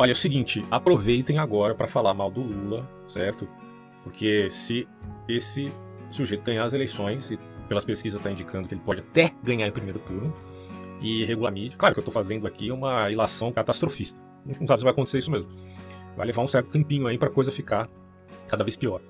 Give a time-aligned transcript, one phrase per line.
[0.00, 3.48] Olha, é o seguinte, aproveitem agora para falar mal do Lula, certo?
[4.04, 4.86] Porque se
[5.28, 5.72] esse
[6.08, 7.38] sujeito ganhar as eleições, e
[7.68, 10.32] pelas pesquisas está indicando que ele pode até ganhar em primeiro turno,
[11.00, 14.20] e regular mídia, claro que eu estou fazendo aqui uma ilação catastrofista.
[14.46, 15.50] Não sabe se vai acontecer isso mesmo.
[16.16, 17.90] Vai levar um certo tempinho aí para a coisa ficar
[18.46, 19.00] cada vez pior.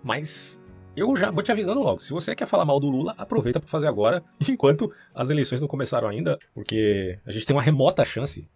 [0.00, 0.62] Mas
[0.94, 1.98] eu já vou te avisando logo.
[1.98, 5.66] Se você quer falar mal do Lula, aproveita para fazer agora, enquanto as eleições não
[5.66, 8.48] começaram ainda, porque a gente tem uma remota chance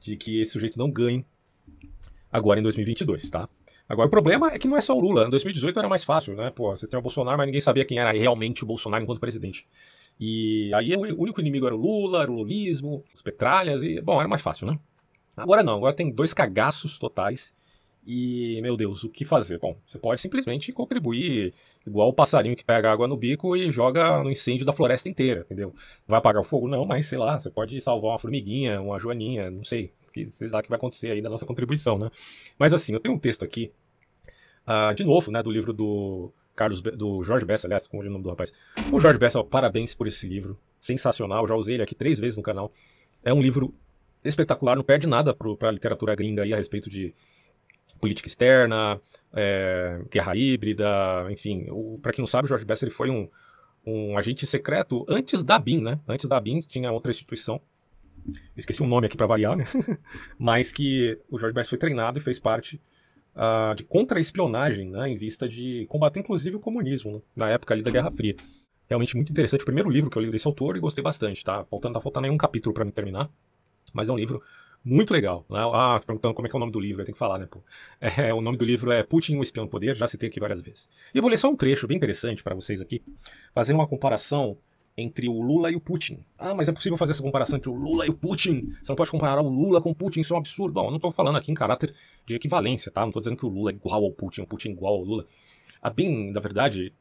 [0.00, 1.24] de que esse sujeito não ganhe
[2.30, 3.48] agora em 2022, tá?
[3.88, 5.26] Agora, o problema é que não é só o Lula.
[5.26, 6.50] Em 2018 era mais fácil, né?
[6.50, 9.66] Pô, você tem o Bolsonaro, mas ninguém sabia quem era realmente o Bolsonaro enquanto presidente.
[10.18, 14.18] E aí o único inimigo era o Lula, era o lulismo, os petralhas, e, bom,
[14.18, 14.78] era mais fácil, né?
[15.36, 17.52] Agora não, agora tem dois cagaços totais
[18.06, 19.58] e, meu Deus, o que fazer?
[19.58, 21.54] Bom, você pode simplesmente contribuir
[21.86, 25.40] igual o passarinho que pega água no bico e joga no incêndio da floresta inteira,
[25.40, 25.74] entendeu?
[26.06, 26.68] Vai apagar o fogo?
[26.68, 29.90] Não, mas sei lá, você pode salvar uma formiguinha, uma joaninha, não sei.
[30.12, 32.10] Que, sei lá o que vai acontecer aí da nossa contribuição, né?
[32.58, 33.72] Mas assim, eu tenho um texto aqui,
[34.66, 38.10] uh, de novo, né, do livro do Carlos, do Jorge Bessa, aliás, como é o
[38.10, 38.52] nome do rapaz.
[38.92, 42.42] O Jorge Bessa, parabéns por esse livro, sensacional, já usei ele aqui três vezes no
[42.42, 42.70] canal.
[43.24, 43.74] É um livro
[44.24, 47.12] espetacular, não perde nada para a literatura gringa aí a respeito de
[48.00, 49.00] política externa,
[49.32, 50.86] é, guerra híbrida,
[51.30, 51.66] enfim.
[52.00, 53.28] Para quem não sabe, o George Best ele foi um,
[53.86, 55.98] um agente secreto antes da BIM, né?
[56.08, 57.60] Antes da BIM tinha outra instituição,
[58.56, 59.64] esqueci o um nome aqui para variar, né?
[60.38, 62.80] Mas que o George Best foi treinado e fez parte
[63.34, 65.08] uh, de contra-espionagem, né?
[65.08, 67.20] Em vista de combater inclusive o comunismo, né?
[67.36, 68.36] na época ali da Guerra Fria.
[68.88, 69.62] Realmente muito interessante.
[69.62, 71.64] O primeiro livro que eu li desse autor e gostei bastante, tá?
[71.64, 73.30] Faltando, tá faltando aí um capítulo para me terminar.
[73.92, 74.42] Mas é um livro
[74.84, 75.44] muito legal.
[75.48, 75.58] Né?
[75.72, 77.46] Ah, perguntando como é que é o nome do livro, eu tenho que falar, né?
[77.50, 77.60] Pô?
[78.00, 80.60] É, o nome do livro é Putin, o espião do poder, já citei aqui várias
[80.60, 80.88] vezes.
[81.14, 83.02] E eu vou ler só um trecho bem interessante para vocês aqui,
[83.54, 84.58] fazendo uma comparação
[84.96, 86.24] entre o Lula e o Putin.
[86.38, 88.72] Ah, mas é possível fazer essa comparação entre o Lula e o Putin?
[88.80, 90.74] Você não pode comparar o Lula com o Putin, isso é um absurdo.
[90.74, 93.00] Bom, eu não estou falando aqui em caráter de equivalência, tá?
[93.00, 95.02] Não estou dizendo que o Lula é igual ao Putin, o Putin é igual ao
[95.02, 95.26] Lula.
[95.82, 96.92] A bem, na verdade,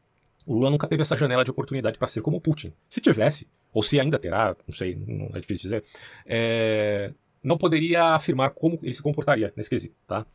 [0.46, 2.74] o Lula nunca teve essa janela de oportunidade para ser como o Putin.
[2.90, 5.84] Se tivesse, ou se ainda terá, não sei, não é difícil dizer,
[6.26, 7.14] é,
[7.44, 10.26] não poderia afirmar como ele se comportaria nesse quesito, tá?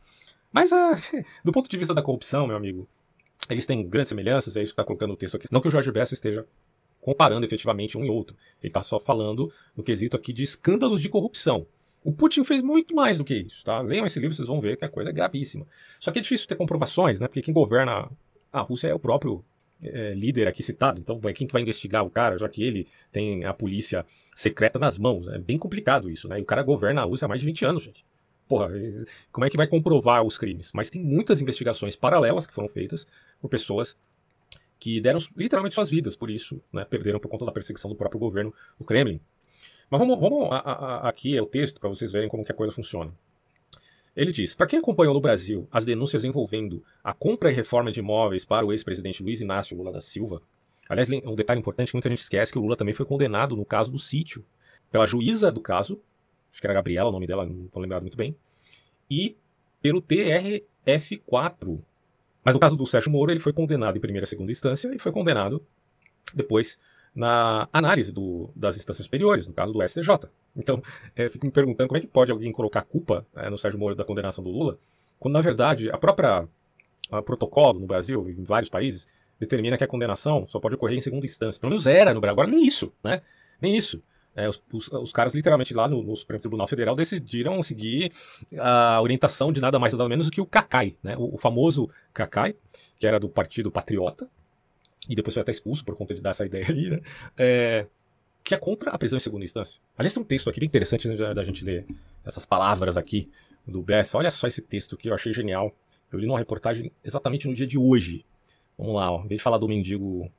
[0.51, 0.75] Mas, uh,
[1.43, 2.87] do ponto de vista da corrupção, meu amigo,
[3.49, 5.47] eles têm grandes semelhanças, é isso que está colocando o texto aqui.
[5.51, 6.45] Não que o Jorge Bessa esteja
[7.01, 8.35] comparando efetivamente um e outro.
[8.61, 11.65] Ele está só falando no quesito aqui de escândalos de corrupção.
[12.03, 13.81] O Putin fez muito mais do que isso, tá?
[13.81, 15.65] Leiam esse livro, vocês vão ver que a coisa é gravíssima.
[15.99, 17.27] Só que é difícil ter comprovações, né?
[17.27, 18.09] Porque quem governa
[18.51, 19.43] a Rússia é o próprio
[19.83, 20.99] é, líder aqui citado.
[20.99, 24.97] Então, quem que vai investigar o cara, já que ele tem a polícia secreta nas
[24.97, 25.27] mãos.
[25.27, 26.39] É bem complicado isso, né?
[26.39, 28.05] E o cara governa a Rússia há mais de 20 anos, gente.
[28.47, 28.69] Porra,
[29.31, 30.71] como é que vai comprovar os crimes?
[30.73, 33.05] Mas tem muitas investigações paralelas que foram feitas
[33.39, 33.97] por pessoas
[34.79, 36.85] que deram literalmente suas vidas por isso, né?
[36.85, 39.19] Perderam por conta da perseguição do próprio governo, o Kremlin.
[39.89, 42.55] Mas vamos, vamos a, a, aqui é o texto para vocês verem como que a
[42.55, 43.11] coisa funciona.
[44.21, 47.99] Ele diz: Para quem acompanhou no Brasil as denúncias envolvendo a compra e reforma de
[47.99, 50.41] imóveis para o ex-presidente Luiz Inácio Lula da Silva,
[50.89, 53.63] Aliás, um detalhe importante que muita gente esquece que o Lula também foi condenado no
[53.63, 54.43] caso do sítio
[54.91, 56.01] pela juíza do caso,
[56.51, 58.35] acho que era Gabriela o nome dela, não estou lembrado muito bem,
[59.07, 59.37] e
[59.83, 61.79] pelo TRF4.
[62.43, 64.97] Mas no caso do Sérgio Moro, ele foi condenado em primeira e segunda instância e
[64.97, 65.63] foi condenado
[66.33, 66.79] depois
[67.15, 70.29] na análise do, das instâncias superiores, no caso do STJ.
[70.55, 70.81] Então,
[71.15, 73.95] é, fico me perguntando como é que pode alguém colocar culpa é, no Sérgio Moro
[73.95, 74.77] da condenação do Lula,
[75.19, 76.47] quando na verdade a própria
[77.11, 79.07] a protocolo no Brasil, em vários países,
[79.39, 81.59] determina que a condenação só pode ocorrer em segunda instância.
[81.59, 82.33] Pelo menos era no Brasil.
[82.33, 83.21] Agora nem isso, né?
[83.61, 84.01] Nem isso.
[84.35, 88.11] É, os, os, os, caras literalmente lá no, no, Supremo Tribunal Federal decidiram seguir
[88.57, 91.17] a orientação de nada mais nada menos do que o CACAI, né?
[91.17, 92.55] o, o famoso CACAI,
[92.97, 94.29] que era do Partido Patriota,
[95.09, 97.01] e depois foi até expulso por conta de dar essa ideia aí, né?
[97.35, 97.87] É,
[98.43, 99.81] que é contra a prisão em segunda instância.
[99.97, 101.85] Aliás, tem um texto aqui bem interessante né, da, gente ler
[102.23, 103.29] essas palavras aqui
[103.67, 104.17] do Bessa.
[104.17, 105.75] Olha só esse texto que eu achei genial.
[106.11, 108.25] Eu li numa reportagem exatamente no dia de hoje,
[108.77, 109.19] Vamos lá, ó.
[109.25, 110.31] em vez de falar do mendigo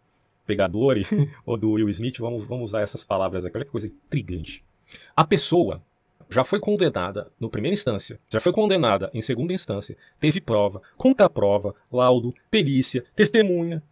[0.46, 1.02] pegador e,
[1.44, 3.56] ou do Will Smith, vamos, vamos usar essas palavras aqui.
[3.56, 4.64] Olha que coisa intrigante.
[5.14, 5.82] A pessoa
[6.30, 11.74] já foi condenada no primeira instância, já foi condenada em segunda instância, teve prova, contra-prova,
[11.92, 13.82] laudo, perícia, testemunha.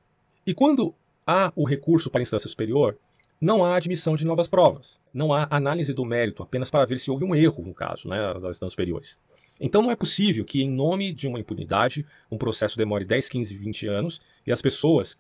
[0.49, 0.95] E quando
[1.27, 2.97] há o recurso para a instância superior,
[3.39, 4.99] não há admissão de novas provas.
[5.13, 8.17] Não há análise do mérito, apenas para ver se houve um erro, no caso, né,
[8.17, 9.19] das instâncias superiores.
[9.61, 13.59] Então não é possível que, em nome de uma impunidade, um processo demore 10, 15,
[13.59, 15.19] 20 anos e as pessoas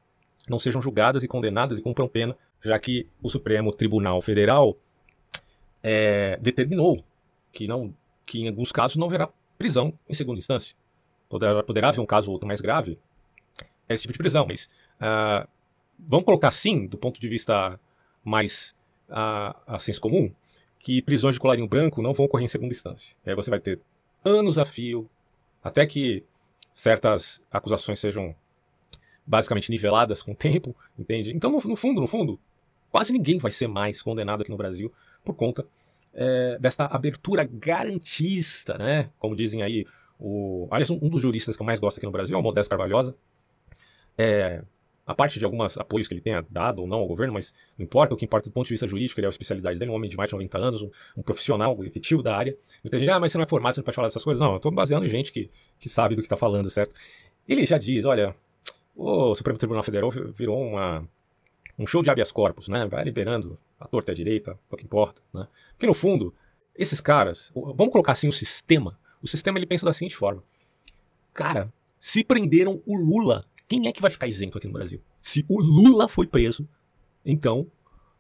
[0.48, 2.34] não sejam julgadas e condenadas e cumpram pena,
[2.64, 4.78] já que o Supremo Tribunal Federal
[5.82, 7.04] é, determinou
[7.52, 7.94] que, não,
[8.24, 9.28] que em alguns casos não haverá
[9.58, 10.74] prisão em segunda instância.
[11.28, 12.98] Poderá, poderá haver um caso ou outro mais grave,
[13.88, 14.68] é esse tipo de prisão, mas
[15.00, 15.48] uh,
[15.98, 17.78] vamos colocar assim, do ponto de vista
[18.24, 18.74] mais
[19.08, 20.32] uh, a senso comum,
[20.78, 23.16] que prisões de colarinho branco não vão ocorrer em segunda instância.
[23.26, 23.80] aí você vai ter
[24.24, 25.08] anos a fio,
[25.62, 26.24] até que
[26.72, 28.34] certas acusações sejam
[29.26, 31.32] basicamente niveladas com o tempo, entende?
[31.34, 32.38] Então, no, no fundo, no fundo,
[32.90, 34.92] quase ninguém vai ser mais condenado aqui no Brasil
[35.24, 35.66] por conta
[36.14, 39.10] é, desta abertura garantista, né?
[39.18, 39.86] Como dizem aí,
[40.18, 42.70] o, aliás, um, um, dos juristas que eu mais gosto aqui no Brasil o Modesto
[42.70, 43.14] Carvalhosa.
[44.16, 44.62] É,
[45.08, 47.84] a parte de alguns apoios que ele tenha dado ou não ao governo, mas não
[47.84, 49.94] importa, o que importa do ponto de vista jurídico, ele é a especialidade dele, um
[49.94, 52.54] homem de mais de 90 anos, um, um profissional efetivo da área.
[52.84, 54.38] Muita gente, ah, mas você não é formado, você não pode falar dessas coisas.
[54.38, 55.50] Não, eu estou baseando em gente que,
[55.80, 56.94] que sabe do que está falando, certo?
[57.48, 58.36] Ele já diz, olha,
[58.94, 61.08] o Supremo Tribunal Federal virou uma,
[61.78, 62.86] um show de habeas corpus, né?
[62.86, 65.48] Vai liberando a torta a direita, o que importa, né?
[65.70, 66.34] Porque no fundo,
[66.76, 70.44] esses caras, vamos colocar assim o sistema, o sistema ele pensa da seguinte forma:
[71.32, 75.00] cara, se prenderam o Lula, quem é que vai ficar isento aqui no Brasil?
[75.20, 76.66] Se o Lula foi preso,
[77.24, 77.66] então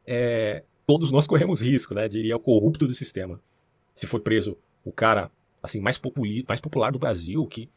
[0.06, 2.06] é, todos nós corremos risco, né?
[2.06, 3.40] Diria o corrupto do sistema.
[3.94, 5.30] Se foi preso o cara
[5.62, 7.68] assim mais, populi, mais popular do Brasil, que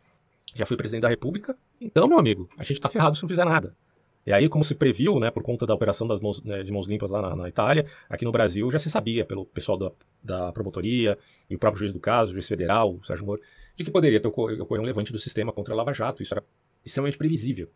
[0.54, 3.46] já foi presidente da República, então, meu amigo, a gente tá ferrado se não fizer
[3.46, 3.76] nada.
[4.24, 6.88] E aí, como se previu, né, por conta da operação das mãos, né, de mãos
[6.88, 9.92] limpas lá na, na, Itália, aqui no Brasil já se sabia, pelo pessoal da,
[10.24, 11.18] da promotoria
[11.50, 13.42] e o próprio juiz do caso, o juiz federal, o Sérgio Moro,
[13.76, 16.22] de que poderia ter ocorrido um levante do sistema contra a Lava Jato.
[16.22, 16.44] Isso era
[16.86, 17.70] extremamente previsível.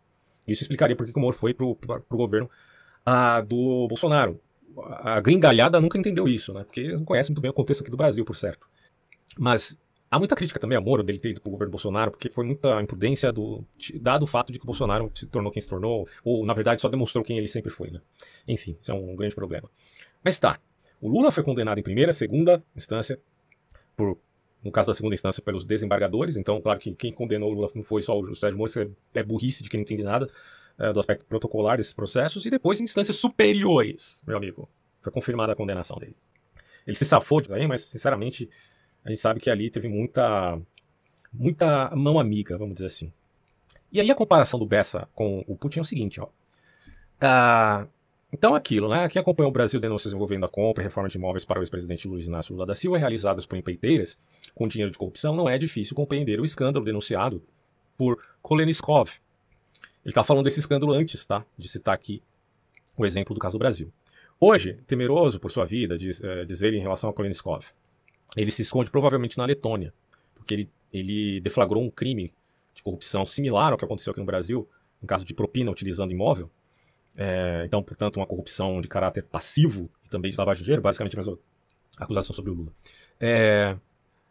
[0.48, 2.50] Isso explicaria por que o Moro foi pro, pro governo
[3.06, 4.40] ah, do Bolsonaro.
[5.00, 6.64] A gringalhada nunca entendeu isso, né?
[6.64, 8.68] Porque não conhece muito bem o contexto aqui do Brasil, por certo.
[9.38, 9.78] Mas
[10.10, 12.82] Há muita crítica também a Moro dele ter ido o governo Bolsonaro, porque foi muita
[12.82, 13.66] imprudência do,
[14.00, 16.80] dado o fato de que o Bolsonaro se tornou quem se tornou, ou na verdade
[16.80, 18.00] só demonstrou quem ele sempre foi, né?
[18.48, 19.70] Enfim, isso é um grande problema.
[20.24, 20.60] Mas tá,
[21.02, 23.20] o Lula foi condenado em primeira, segunda instância,
[23.98, 24.18] por,
[24.66, 28.02] no caso da segunda instância, pelos desembargadores, então, claro que quem condenou Lula não foi
[28.02, 30.28] só o Sérgio Moro, isso é burrice de quem não entende nada
[30.80, 34.68] é, do aspecto protocolar desses processos, e depois em instâncias superiores, meu amigo,
[35.02, 36.16] foi confirmada a condenação dele.
[36.86, 38.50] Ele se safou disso aí, mas, sinceramente,
[39.04, 40.60] a gente sabe que ali teve muita,
[41.32, 43.14] muita mão amiga, vamos dizer assim.
[43.92, 46.28] E aí a comparação do Bessa com o Putin é o seguinte, ó.
[47.22, 47.88] Ah,
[48.32, 49.08] então aquilo, né?
[49.08, 52.08] Quem acompanhou o Brasil denúncias envolvendo a compra e reforma de imóveis para o ex-presidente
[52.08, 54.18] Luiz Inácio Lula da Silva realizadas por empreiteiras
[54.54, 57.42] com dinheiro de corrupção, não é difícil compreender o escândalo denunciado
[57.98, 59.10] por Koleniskov.
[60.04, 61.46] Ele está falando desse escândalo antes, tá?
[61.58, 62.22] De citar aqui
[62.98, 63.92] o exemplo do caso do Brasil.
[64.40, 67.66] Hoje, temeroso por sua vida, diz, é, diz ele em relação a Koleniskov,
[68.36, 69.94] ele se esconde provavelmente na Letônia,
[70.36, 72.34] porque ele, ele deflagrou um crime
[72.74, 74.68] de corrupção similar ao que aconteceu aqui no Brasil,
[75.02, 76.50] no caso de propina utilizando imóvel.
[77.18, 81.16] É, então, portanto, uma corrupção de caráter passivo e também de lavagem de dinheiro, basicamente
[81.16, 81.38] a mesma
[81.98, 82.72] acusação sobre o Lula.
[83.20, 83.78] É,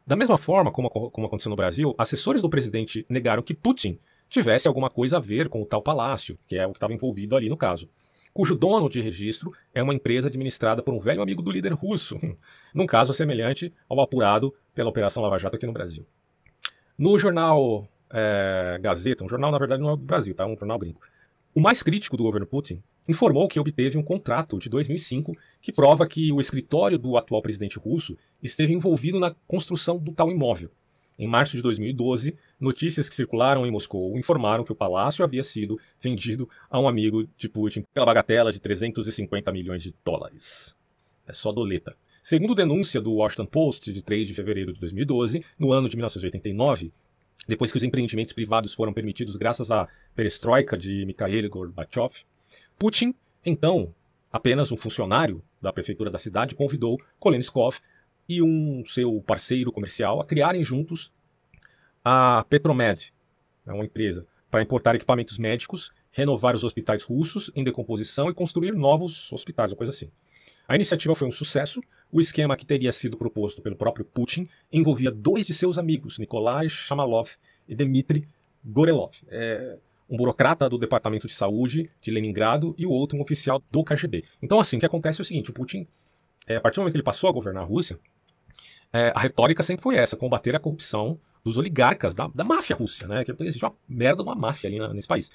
[0.07, 3.99] da mesma forma como, como aconteceu no Brasil, assessores do presidente negaram que Putin
[4.29, 7.37] tivesse alguma coisa a ver com o tal palácio, que é o que estava envolvido
[7.37, 7.89] ali no caso
[8.35, 12.19] cujo dono de registro é uma empresa administrada por um velho amigo do líder russo,
[12.75, 16.05] num caso semelhante ao apurado pela Operação Lava Jato aqui no Brasil.
[16.99, 20.45] No jornal é, Gazeta, um jornal na verdade não é do Brasil, tá?
[20.45, 21.01] um jornal gringo,
[21.55, 26.07] o mais crítico do governo Putin informou que obteve um contrato de 2005 que prova
[26.07, 30.71] que o escritório do atual presidente russo esteve envolvido na construção do tal imóvel.
[31.17, 35.79] Em março de 2012, notícias que circularam em Moscou informaram que o palácio havia sido
[36.01, 40.75] vendido a um amigo de Putin pela bagatela de 350 milhões de dólares.
[41.25, 41.97] É só doleta.
[42.21, 46.91] Segundo denúncia do Washington Post de 3 de fevereiro de 2012, no ano de 1989,
[47.47, 52.25] depois que os empreendimentos privados foram permitidos graças à perestroika de Mikhail Gorbachev,
[52.79, 53.95] Putin, então
[54.33, 57.79] apenas um funcionário da prefeitura da cidade, convidou Kolenskov
[58.29, 61.13] e um seu parceiro comercial a criarem juntos
[62.05, 63.13] a Petromed,
[63.67, 68.73] é uma empresa, para importar equipamentos médicos, renovar os hospitais russos em decomposição e construir
[68.73, 70.11] novos hospitais, uma coisa assim.
[70.67, 71.81] A iniciativa foi um sucesso.
[72.11, 76.69] O esquema que teria sido proposto pelo próprio Putin envolvia dois de seus amigos, Nikolai
[76.69, 77.31] Shamalov
[77.69, 78.27] e Dmitry
[78.65, 79.79] Gorelov, é,
[80.09, 84.25] um burocrata do Departamento de Saúde de Leningrado e o outro um oficial do KGB.
[84.43, 85.87] Então, assim, o que acontece é o seguinte: o Putin,
[86.47, 87.99] é, a partir do momento que ele passou a governar a Rússia,
[88.93, 93.07] é, a retórica sempre foi essa, combater a corrupção dos oligarcas, da, da máfia russa,
[93.07, 93.25] né?
[93.25, 95.31] Que existe uma merda de uma máfia ali na, nesse país.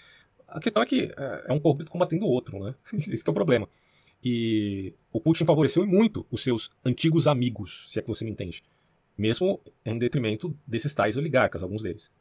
[0.47, 2.73] A questão é que é, é um corrupto combatendo o outro, né?
[2.97, 3.67] Esse é o problema.
[4.23, 8.63] E o Putin favoreceu muito os seus antigos amigos, se é que você me entende.
[9.17, 12.11] Mesmo em detrimento desses tais oligarcas, alguns deles.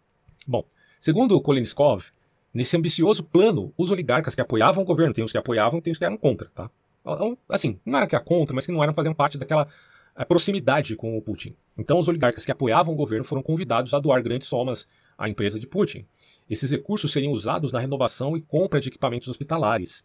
[0.46, 0.64] Bom,
[1.00, 2.06] segundo Kolenskov,
[2.54, 5.98] nesse ambicioso plano, os oligarcas que apoiavam o governo, tem os que apoiavam, tem os
[5.98, 6.70] que eram contra, tá?
[7.00, 9.68] Então, assim, não era que era contra, mas que não eram fazendo parte daquela
[10.14, 11.54] a proximidade com o Putin.
[11.76, 15.60] Então, os oligarcas que apoiavam o governo foram convidados a doar grandes somas à empresa
[15.60, 16.04] de Putin.
[16.50, 20.04] Esses recursos seriam usados na renovação e compra de equipamentos hospitalares.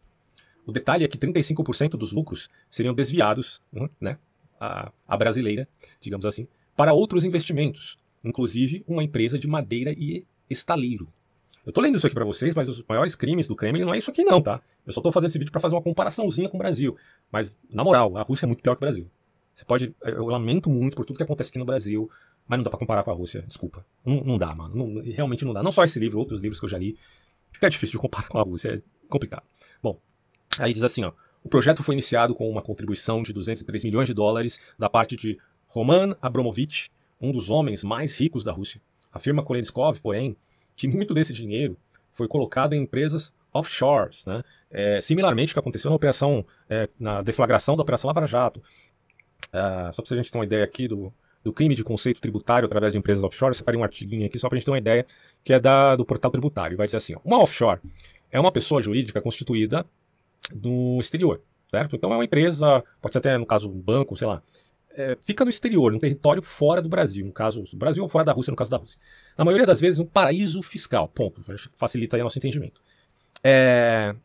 [0.66, 4.18] O detalhe é que 35% dos lucros seriam desviados, hum, né,
[4.60, 5.68] a, a brasileira,
[6.00, 11.08] digamos assim, para outros investimentos, inclusive uma empresa de madeira e estaleiro.
[11.66, 13.98] Eu tô lendo isso aqui para vocês, mas os maiores crimes do Kremlin não é
[13.98, 14.62] isso aqui não, tá?
[14.86, 16.98] Eu só tô fazendo esse vídeo para fazer uma comparaçãozinha com o Brasil.
[17.32, 19.10] Mas, na moral, a Rússia é muito pior que o Brasil.
[19.54, 19.96] Você pode...
[20.02, 22.10] Eu lamento muito por tudo que acontece aqui no Brasil,
[22.46, 23.86] mas não dá pra comparar com a Rússia, desculpa.
[24.04, 24.76] Não, não dá, mano.
[24.76, 25.64] Não, realmente não dá.
[25.64, 26.98] Não só esse livro, outros livros que eu já li.
[27.52, 29.44] Fica difícil de comparar com a Rússia, é complicado.
[29.82, 30.02] Bom,
[30.60, 31.12] aí diz assim, ó.
[31.44, 35.38] O projeto foi iniciado com uma contribuição de 203 milhões de dólares da parte de
[35.68, 38.82] Roman Abramovich, um dos homens mais ricos da Rússia.
[39.12, 40.38] Afirma Kolenskov, porém,
[40.76, 41.78] que muito desse dinheiro
[42.14, 44.44] foi colocado em empresas offshores, né?
[44.72, 48.62] É, similarmente o que aconteceu na operação, é, na deflagração da Operação Lava Jato.
[49.52, 52.66] É, só para a gente ter uma ideia aqui do, do crime de conceito tributário
[52.66, 54.78] através de empresas offshore, eu separei um artiguinho aqui só para a gente ter uma
[54.78, 55.06] ideia,
[55.44, 56.78] que é da, do portal tributário.
[56.78, 57.80] Vai dizer assim, ó, uma offshore
[58.32, 59.86] é uma pessoa jurídica constituída
[60.52, 61.96] no exterior, certo?
[61.96, 64.42] Então é uma empresa, pode ser até no caso um banco, sei lá,
[64.96, 68.26] é, fica no exterior, no território fora do Brasil, no caso do Brasil ou fora
[68.26, 69.00] da Rússia, no caso da Rússia.
[69.38, 71.44] Na maioria das vezes, um paraíso fiscal, ponto.
[71.76, 72.80] Facilita aí o nosso entendimento.
[73.44, 74.16] É,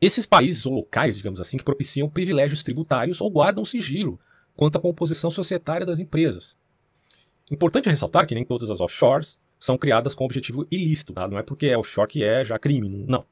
[0.00, 4.20] esses países ou locais, digamos assim, que propiciam privilégios tributários ou guardam sigilo
[4.54, 6.56] quanto à composição societária das empresas.
[7.50, 11.26] Importante ressaltar que nem todas as offshores são criadas com objetivo ilícito, tá?
[11.26, 13.24] não é porque é offshore que é já crime, não.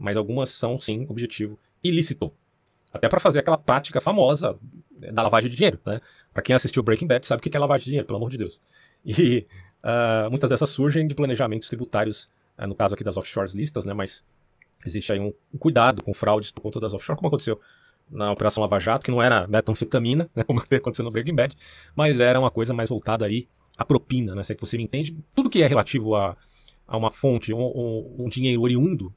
[0.00, 2.32] Mas algumas são sim objetivo ilícito.
[2.92, 4.58] Até para fazer aquela prática famosa
[4.90, 6.00] da lavagem de dinheiro, né?
[6.32, 8.38] Para quem assistiu Breaking Bad sabe o que é lavagem de dinheiro, pelo amor de
[8.38, 8.60] Deus.
[9.04, 9.46] E
[9.84, 12.28] uh, muitas dessas surgem de planejamentos tributários,
[12.58, 13.92] uh, no caso aqui das offshores listas, né?
[13.92, 14.24] Mas
[14.84, 17.60] existe aí um, um, cuidado com fraudes por conta das offshores, como aconteceu
[18.10, 20.42] na Operação Lava Jato, que não era metanfetamina, né?
[20.44, 21.56] Como aconteceu no Breaking Bad,
[21.94, 24.42] mas era uma coisa mais voltada aí à propina, né?
[24.42, 25.16] Se é que você entende.
[25.34, 26.36] Tudo que é relativo a,
[26.88, 29.14] a uma fonte, um, um, um dinheiro oriundo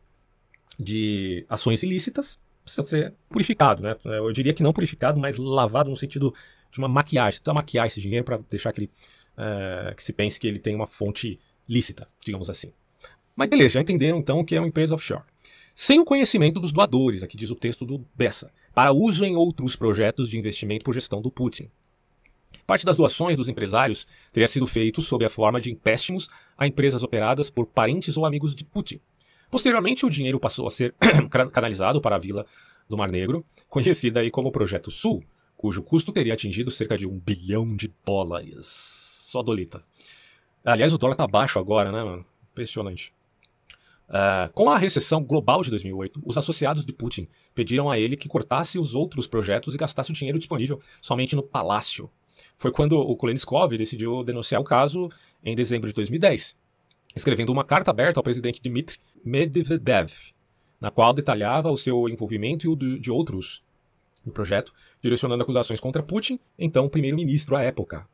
[0.79, 3.95] de ações ilícitas, precisa ser purificado, né?
[4.03, 6.33] Eu diria que não purificado, mas lavado no sentido
[6.71, 7.39] de uma maquiagem.
[7.39, 8.91] Precisa maquiar esse dinheiro para deixar que, ele,
[9.37, 12.71] é, que se pense que ele tem uma fonte lícita, digamos assim.
[13.35, 15.23] Mas beleza, já entenderam então o que é uma empresa offshore.
[15.75, 19.75] Sem o conhecimento dos doadores, aqui diz o texto do Bessa, para uso em outros
[19.75, 21.69] projetos de investimento por gestão do Putin.
[22.67, 27.01] Parte das doações dos empresários teria sido feito sob a forma de empréstimos a empresas
[27.01, 29.01] operadas por parentes ou amigos de Putin.
[29.53, 30.95] Posteriormente, o dinheiro passou a ser
[31.53, 32.43] canalizado para a Vila
[32.89, 35.23] do Mar Negro, conhecida aí como Projeto Sul,
[35.55, 38.65] cujo custo teria atingido cerca de um bilhão de dólares.
[39.27, 39.83] Só dolita.
[40.65, 42.25] Aliás, o dólar tá baixo agora, né, mano?
[42.51, 43.13] Impressionante.
[44.09, 48.27] Uh, com a recessão global de 2008, os associados de Putin pediram a ele que
[48.27, 52.09] cortasse os outros projetos e gastasse o dinheiro disponível somente no palácio.
[52.57, 55.11] Foi quando o Kulenskov decidiu denunciar o caso
[55.43, 56.55] em dezembro de 2010
[57.15, 60.11] escrevendo uma carta aberta ao presidente Dmitry Medvedev,
[60.79, 63.63] na qual detalhava o seu envolvimento e o de outros
[64.25, 68.07] no projeto, direcionando acusações contra Putin, então primeiro-ministro à época.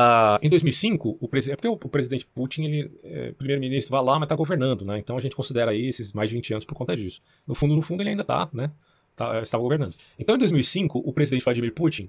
[0.00, 4.14] Uh, em 2005, o presidente, é porque o, presidente Putin, ele é primeiro-ministro, vai lá,
[4.14, 4.98] mas está governando, né?
[4.98, 7.20] Então a gente considera aí esses mais de 20 anos por conta disso.
[7.46, 8.70] No fundo, no fundo, ele ainda está, né?
[9.16, 9.94] Tá, estava governando.
[10.18, 12.08] Então, em 2005, o presidente Vladimir Putin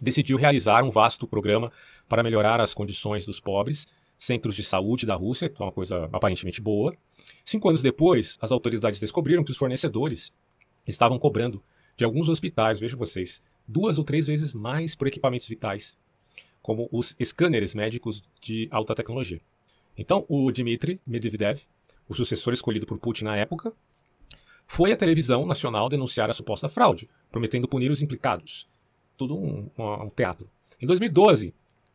[0.00, 1.70] decidiu realizar um vasto programa
[2.08, 3.86] para melhorar as condições dos pobres
[4.22, 6.96] centros de saúde da Rússia, que é uma coisa aparentemente boa.
[7.44, 10.32] Cinco anos depois, as autoridades descobriram que os fornecedores
[10.86, 11.60] estavam cobrando
[11.96, 15.98] de alguns hospitais, vejam vocês, duas ou três vezes mais por equipamentos vitais,
[16.62, 19.40] como os scanners médicos de alta tecnologia.
[19.98, 21.62] Então, o Dmitry Medvedev,
[22.08, 23.72] o sucessor escolhido por Putin na época,
[24.68, 28.68] foi à televisão nacional denunciar a suposta fraude, prometendo punir os implicados.
[29.16, 30.48] Tudo um, um teatro.
[30.80, 31.52] Em 2012,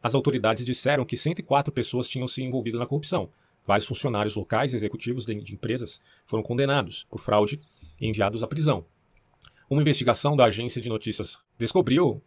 [0.07, 3.29] as autoridades disseram que 104 pessoas tinham se envolvido na corrupção.
[3.65, 7.59] Vários funcionários locais e executivos de, de empresas foram condenados por fraude
[7.99, 8.85] e enviados à prisão.
[9.69, 12.21] Uma investigação da agência de notícias descobriu,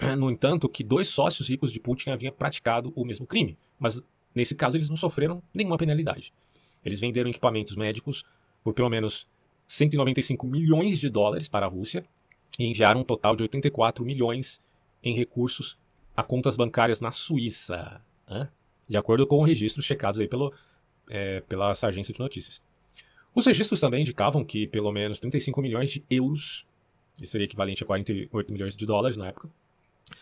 [0.16, 4.02] no entanto, que dois sócios ricos de Putin haviam praticado o mesmo crime, mas
[4.34, 6.32] nesse caso eles não sofreram nenhuma penalidade.
[6.82, 8.24] Eles venderam equipamentos médicos
[8.64, 9.28] por pelo menos
[9.66, 12.02] 195 milhões de dólares para a Rússia
[12.58, 14.58] e enviaram um total de 84 milhões
[15.04, 15.76] em recursos
[16.16, 18.48] a contas bancárias na Suíça, né?
[18.88, 20.52] de acordo com registros checados aí pelo,
[21.10, 22.62] é, pela agência de notícias.
[23.34, 26.64] Os registros também indicavam que pelo menos 35 milhões de euros,
[27.20, 29.50] isso seria equivalente a 48 milhões de dólares na época,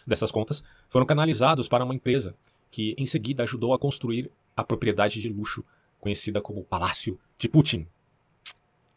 [0.07, 2.35] dessas contas foram canalizados para uma empresa
[2.71, 5.65] que em seguida ajudou a construir a propriedade de luxo
[6.01, 7.87] conhecida como Palácio de Putin.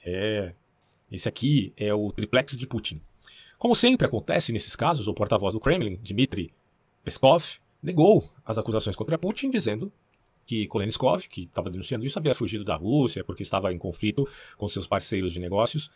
[0.03, 0.53] É,
[1.11, 3.01] esse aqui é o triplex de Putin.
[3.57, 6.51] Como sempre acontece nesses casos, o porta-voz do Kremlin, Dmitry
[7.07, 7.41] Peskov
[7.81, 9.89] negou as acusações contra Putin, dizendo
[10.45, 14.67] que Kolenskov, que estava denunciando isso, havia fugido da Rússia porque estava em conflito com
[14.67, 15.89] seus parceiros de negócios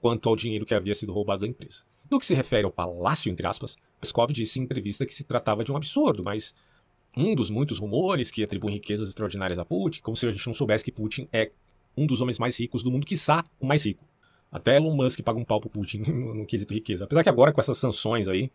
[0.00, 1.82] quanto ao dinheiro que havia sido roubado da empresa.
[2.10, 5.62] No que se refere ao palácio, entre aspas, Peskov disse em entrevista que se tratava
[5.62, 6.54] de um absurdo, mas
[7.14, 10.54] um dos muitos rumores que atribuem riquezas extraordinárias a Putin, como se a gente não
[10.54, 11.50] soubesse que Putin é
[11.94, 14.02] um dos homens mais ricos do mundo, quiçá o mais rico.
[14.50, 17.04] Até Elon Musk paga um pau pro Putin no quesito riqueza.
[17.04, 18.50] Apesar que agora com essas sanções aí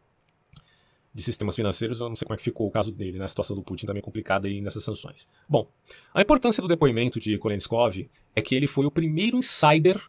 [1.20, 3.26] de sistemas financeiros, eu não sei como é que ficou o caso dele, né?
[3.26, 5.28] A situação do Putin também é complicada aí nessas sanções.
[5.48, 5.70] Bom,
[6.14, 10.02] a importância do depoimento de Kolenskov é que ele foi o primeiro insider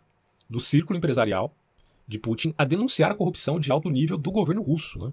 [0.48, 1.52] do círculo empresarial
[2.06, 5.12] de Putin a denunciar a corrupção de alto nível do governo russo, né?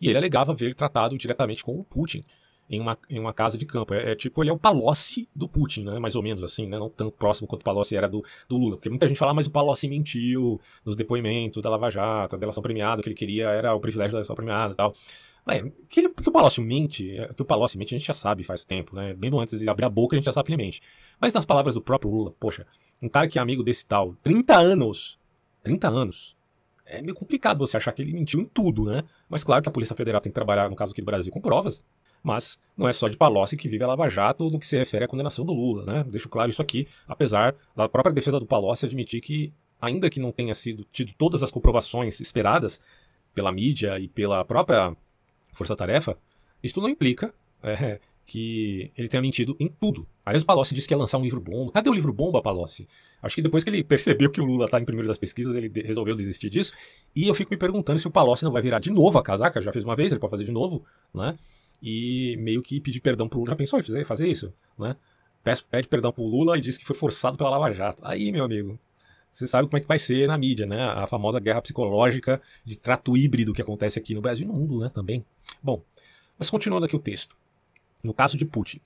[0.00, 2.24] E ele alegava ver tratado diretamente com o Putin
[2.68, 3.94] em uma, em uma casa de campo.
[3.94, 5.98] É, é, tipo, ele é o Palocci do Putin, né?
[5.98, 6.78] Mais ou menos assim, né?
[6.78, 8.76] Não tão próximo quanto o Palocci era do, do Lula.
[8.76, 12.38] Porque muita gente fala, ah, mas o Palocci mentiu nos depoimentos da Lava Jato, da
[12.38, 14.94] delação premiada, o que ele queria era o privilégio da delação premiada e tal.
[15.50, 18.12] É, que, ele, que o Palocci mente, é, que o Palocci mente a gente já
[18.12, 19.14] sabe faz tempo, né?
[19.14, 20.82] Bem antes de abrir a boca a gente já sabe que ele mente.
[21.18, 22.66] Mas nas palavras do próprio Lula, poxa,
[23.00, 25.18] um cara que é amigo desse tal, 30 anos,
[25.62, 26.36] 30 anos,
[26.84, 29.04] é meio complicado você achar que ele mentiu em tudo, né?
[29.28, 31.40] Mas claro que a Polícia Federal tem que trabalhar, no caso aqui do Brasil, com
[31.40, 31.84] provas.
[32.22, 35.04] Mas não é só de Palocci que vive a Lava Jato no que se refere
[35.04, 36.04] à condenação do Lula, né?
[36.08, 40.32] Deixo claro isso aqui, apesar da própria defesa do Palocci admitir que, ainda que não
[40.32, 42.80] tenha sido tido todas as comprovações esperadas
[43.34, 44.96] pela mídia e pela própria
[45.52, 46.16] força-tarefa,
[46.62, 47.32] isso não implica
[47.62, 50.06] é, que ele tenha mentido em tudo.
[50.24, 51.72] Aliás, o Palocci disse que ia lançar um livro bomba.
[51.72, 52.86] Cadê o livro bomba, Palocci?
[53.22, 55.68] Acho que depois que ele percebeu que o Lula está em primeiro das pesquisas, ele
[55.82, 56.74] resolveu desistir disso.
[57.16, 59.60] E eu fico me perguntando se o Palocci não vai virar de novo a casaca.
[59.62, 60.84] Já fez uma vez, ele pode fazer de novo,
[61.14, 61.36] né?
[61.82, 63.50] E meio que pedir perdão pro Lula.
[63.50, 64.96] Já pensou em fazer, fazer isso, né?
[65.70, 68.02] Pede perdão pro Lula e diz que foi forçado pela Lava Jato.
[68.04, 68.78] Aí, meu amigo,
[69.32, 70.82] você sabe como é que vai ser na mídia, né?
[70.82, 74.80] A famosa guerra psicológica de trato híbrido que acontece aqui no Brasil e no mundo,
[74.80, 74.90] né?
[74.92, 75.24] Também.
[75.62, 75.82] Bom,
[76.38, 77.36] mas continuando aqui o texto.
[78.02, 78.80] No caso de Putin,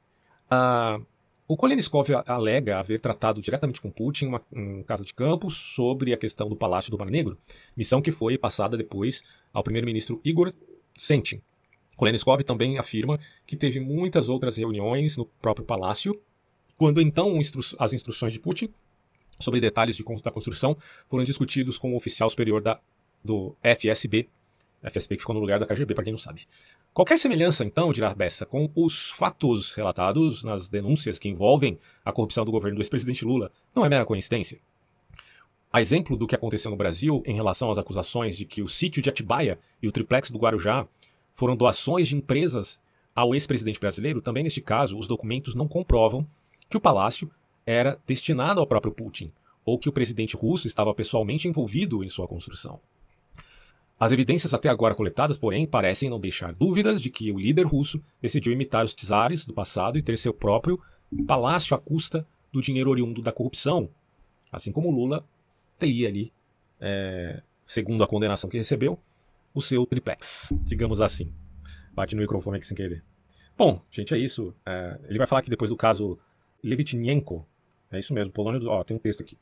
[0.50, 1.04] uh,
[1.49, 6.16] o Koleniskov alega haver tratado diretamente com Putin uma, um casa de campo sobre a
[6.16, 7.37] questão do Palácio do Mar Negro,
[7.76, 9.22] missão que foi passada depois
[9.52, 10.52] ao primeiro-ministro Igor
[10.96, 11.42] Sentin.
[12.02, 16.20] Koleniskov também afirma que teve muitas outras reuniões no próprio palácio,
[16.77, 17.38] quando então
[17.79, 18.70] as instruções de Putin
[19.38, 20.77] sobre detalhes de, da construção
[21.09, 22.81] foram discutidos com o oficial superior da,
[23.24, 24.29] do FSB,
[24.83, 26.44] FSB que ficou no lugar da KGB, para quem não sabe.
[26.92, 32.44] Qualquer semelhança, então, dirá Bessa, com os fatos relatados nas denúncias que envolvem a corrupção
[32.44, 34.59] do governo do ex-presidente Lula não é mera coincidência.
[35.72, 39.00] A exemplo do que aconteceu no Brasil em relação às acusações de que o sítio
[39.00, 40.88] de Atibaia e o triplex do Guarujá
[41.35, 42.81] foram doações de empresas
[43.14, 46.27] ao ex-presidente brasileiro, também neste caso, os documentos não comprovam
[46.68, 47.31] que o palácio
[47.66, 49.31] era destinado ao próprio Putin
[49.64, 52.81] ou que o presidente russo estava pessoalmente envolvido em sua construção.
[53.99, 58.03] As evidências até agora coletadas, porém, parecem não deixar dúvidas de que o líder russo
[58.21, 60.81] decidiu imitar os czares do passado e ter seu próprio
[61.27, 63.88] palácio à custa do dinheiro oriundo da corrupção,
[64.51, 65.25] assim como Lula
[65.79, 66.33] teria ali,
[66.81, 68.99] é, segundo a condenação que recebeu,
[69.55, 71.33] o seu triplex, digamos assim.
[71.93, 73.05] Bate no microfone aqui sem querer.
[73.57, 74.55] Bom, gente, é isso.
[74.65, 76.19] É, ele vai falar que depois do caso
[76.62, 77.47] Levitchenko,
[77.91, 79.37] é isso mesmo, Polônia, do, ó, tem um texto aqui.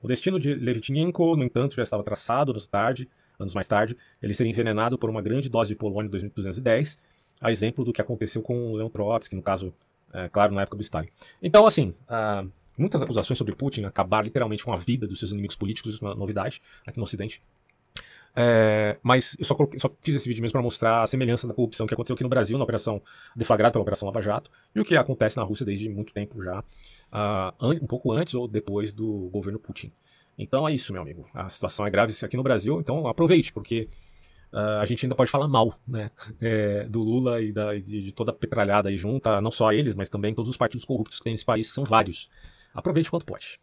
[0.00, 4.34] O destino de Levitchenko, no entanto, já estava traçado anos tarde anos mais tarde, ele
[4.34, 6.98] seria envenenado por uma grande dose de polônio em 2210,
[7.40, 9.72] a exemplo do que aconteceu com Leon Trotsky, no caso,
[10.12, 11.08] é, claro, na época do Stalin.
[11.40, 15.56] Então, assim, uh, muitas acusações sobre Putin acabaram literalmente com a vida dos seus inimigos
[15.56, 17.40] políticos, isso é uma novidade aqui no Ocidente.
[18.40, 21.52] É, mas eu só, coloquei, só, fiz esse vídeo mesmo para mostrar a semelhança da
[21.52, 23.02] corrupção que aconteceu aqui no Brasil, na operação
[23.34, 26.60] deflagrada pela Operação Lava Jato, e o que acontece na Rússia desde muito tempo já,
[26.60, 29.90] uh, um pouco antes ou depois do governo Putin.
[30.38, 31.26] Então é isso, meu amigo.
[31.34, 33.88] A situação é grave aqui no Brasil, então aproveite, porque
[34.52, 38.30] uh, a gente ainda pode falar mal né, é, do Lula e, da, de toda
[38.30, 41.32] a petralhada aí junta, não só eles, mas também todos os partidos corruptos que tem
[41.32, 42.30] nesse país, que são vários.
[42.72, 43.58] Aproveite quanto pode.